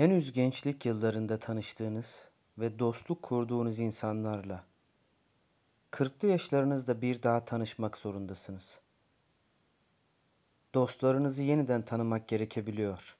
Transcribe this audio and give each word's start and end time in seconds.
Henüz 0.00 0.32
gençlik 0.32 0.86
yıllarında 0.86 1.38
tanıştığınız 1.38 2.28
ve 2.58 2.78
dostluk 2.78 3.22
kurduğunuz 3.22 3.78
insanlarla 3.78 4.64
kırklı 5.90 6.28
yaşlarınızda 6.28 7.02
bir 7.02 7.22
daha 7.22 7.44
tanışmak 7.44 7.98
zorundasınız. 7.98 8.80
Dostlarınızı 10.74 11.42
yeniden 11.42 11.82
tanımak 11.84 12.28
gerekebiliyor. 12.28 13.16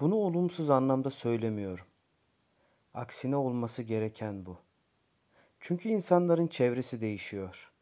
Bunu 0.00 0.14
olumsuz 0.14 0.70
anlamda 0.70 1.10
söylemiyorum. 1.10 1.86
Aksine 2.94 3.36
olması 3.36 3.82
gereken 3.82 4.46
bu. 4.46 4.58
Çünkü 5.60 5.88
insanların 5.88 6.46
çevresi 6.46 7.00
değişiyor. 7.00 7.72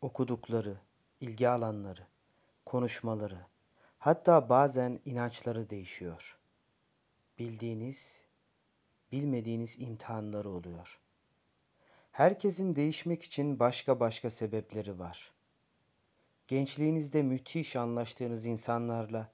Okudukları, 0.00 0.80
ilgi 1.20 1.48
alanları, 1.48 2.06
konuşmaları, 2.66 3.46
hatta 3.98 4.48
bazen 4.48 4.98
inançları 5.04 5.70
değişiyor. 5.70 6.38
Bildiğiniz, 7.38 8.26
bilmediğiniz 9.12 9.80
imtihanları 9.80 10.50
oluyor. 10.50 11.00
Herkesin 12.12 12.76
değişmek 12.76 13.22
için 13.22 13.58
başka 13.58 14.00
başka 14.00 14.30
sebepleri 14.30 14.98
var. 14.98 15.32
Gençliğinizde 16.46 17.22
müthiş 17.22 17.76
anlaştığınız 17.76 18.46
insanlarla 18.46 19.32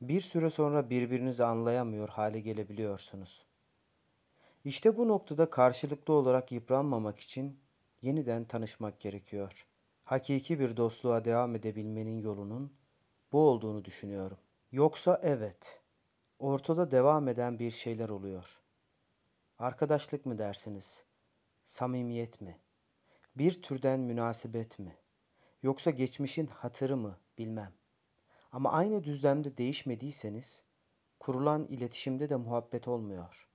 bir 0.00 0.20
süre 0.20 0.50
sonra 0.50 0.90
birbirinizi 0.90 1.44
anlayamıyor 1.44 2.08
hale 2.08 2.40
gelebiliyorsunuz. 2.40 3.46
İşte 4.64 4.96
bu 4.96 5.08
noktada 5.08 5.50
karşılıklı 5.50 6.14
olarak 6.14 6.52
yıpranmamak 6.52 7.18
için 7.18 7.60
yeniden 8.02 8.44
tanışmak 8.44 9.00
gerekiyor. 9.00 9.66
Hakiki 10.04 10.60
bir 10.60 10.76
dostluğa 10.76 11.24
devam 11.24 11.54
edebilmenin 11.54 12.20
yolunun 12.20 12.72
bu 13.32 13.38
olduğunu 13.38 13.84
düşünüyorum. 13.84 14.38
Yoksa 14.72 15.20
evet, 15.22 15.81
ortada 16.42 16.90
devam 16.90 17.28
eden 17.28 17.58
bir 17.58 17.70
şeyler 17.70 18.08
oluyor. 18.08 18.60
Arkadaşlık 19.58 20.26
mı 20.26 20.38
dersiniz? 20.38 21.04
Samimiyet 21.64 22.40
mi? 22.40 22.60
Bir 23.36 23.62
türden 23.62 24.00
münasebet 24.00 24.78
mi? 24.78 24.96
Yoksa 25.62 25.90
geçmişin 25.90 26.46
hatırı 26.46 26.96
mı 26.96 27.18
bilmem. 27.38 27.72
Ama 28.52 28.72
aynı 28.72 29.04
düzlemde 29.04 29.56
değişmediyseniz 29.56 30.64
kurulan 31.20 31.64
iletişimde 31.64 32.28
de 32.28 32.36
muhabbet 32.36 32.88
olmuyor. 32.88 33.48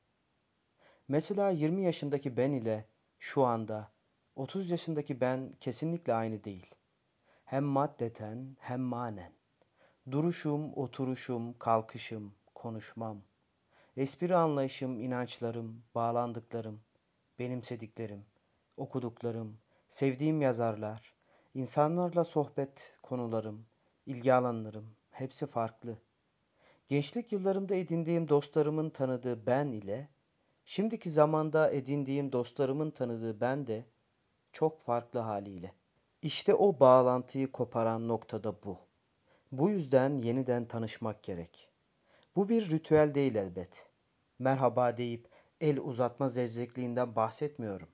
Mesela 1.08 1.50
20 1.50 1.84
yaşındaki 1.84 2.38
ben 2.38 2.52
ile 2.52 2.90
şu 3.20 3.44
anda 3.44 3.92
30 4.36 4.70
yaşındaki 4.70 5.22
ben 5.22 5.52
kesinlikle 5.60 6.14
aynı 6.14 6.44
değil. 6.44 6.76
Hem 7.46 7.64
maddeten 7.64 8.58
hem 8.60 8.82
manen. 8.82 9.34
Duruşum, 10.12 10.74
oturuşum, 10.74 11.58
kalkışım, 11.58 12.37
konuşmam, 12.58 13.22
espri 13.98 14.36
anlayışım, 14.36 15.00
inançlarım, 15.00 15.84
bağlandıklarım, 15.96 16.82
benimsediklerim, 17.40 18.26
okuduklarım, 18.78 19.58
sevdiğim 19.88 20.42
yazarlar, 20.42 21.14
insanlarla 21.54 22.24
sohbet 22.24 22.98
konularım, 23.04 23.66
ilgi 24.06 24.34
alanlarım 24.34 24.90
hepsi 25.12 25.46
farklı. 25.46 25.98
Gençlik 26.88 27.32
yıllarımda 27.32 27.76
edindiğim 27.76 28.28
dostlarımın 28.28 28.90
tanıdığı 28.90 29.46
ben 29.46 29.72
ile 29.72 30.10
şimdiki 30.66 31.10
zamanda 31.10 31.72
edindiğim 31.72 32.32
dostlarımın 32.32 32.92
tanıdığı 32.92 33.42
ben 33.42 33.68
de 33.68 33.86
çok 34.52 34.82
farklı 34.82 35.20
haliyle. 35.20 35.74
İşte 36.22 36.54
o 36.54 36.80
bağlantıyı 36.80 37.52
koparan 37.52 38.08
noktada 38.08 38.64
bu. 38.64 38.78
Bu 39.52 39.70
yüzden 39.70 40.18
yeniden 40.18 40.66
tanışmak 40.66 41.24
gerek. 41.24 41.77
Bu 42.38 42.50
bir 42.50 42.72
ritüel 42.72 43.14
değil 43.14 43.36
elbet. 43.36 43.88
Merhaba 44.40 44.98
deyip 44.98 45.28
el 45.62 45.80
uzatma 45.80 46.28
zevzekliğinden 46.28 47.16
bahsetmiyorum. 47.16 47.88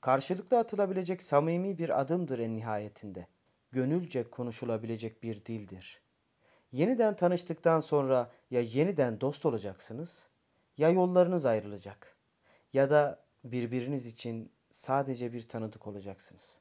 Karşılıklı 0.00 0.58
atılabilecek 0.58 1.22
samimi 1.22 1.78
bir 1.78 2.00
adımdır 2.00 2.38
en 2.38 2.56
nihayetinde. 2.56 3.26
Gönülce 3.72 4.30
konuşulabilecek 4.30 5.22
bir 5.22 5.44
dildir. 5.44 6.00
Yeniden 6.72 7.16
tanıştıktan 7.16 7.80
sonra 7.80 8.30
ya 8.50 8.60
yeniden 8.60 9.20
dost 9.20 9.46
olacaksınız 9.46 10.28
ya 10.78 10.90
yollarınız 10.90 11.46
ayrılacak 11.46 12.16
ya 12.72 12.90
da 12.90 13.24
birbiriniz 13.44 14.06
için 14.06 14.52
sadece 14.70 15.32
bir 15.32 15.48
tanıdık 15.48 15.86
olacaksınız. 15.86 16.60